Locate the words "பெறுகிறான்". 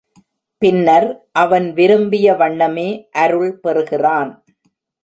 3.59-4.31